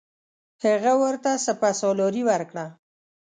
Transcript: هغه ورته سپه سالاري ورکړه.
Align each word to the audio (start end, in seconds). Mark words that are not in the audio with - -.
هغه 0.63 0.91
ورته 1.01 1.31
سپه 1.45 1.69
سالاري 1.79 2.23
ورکړه. 2.29 2.65